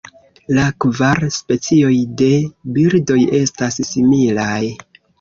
La 0.57 0.63
kvar 0.85 1.21
specioj 1.35 1.95
de 2.23 2.31
birdoj 2.79 3.21
estas 3.45 3.81
similaj. 3.93 4.61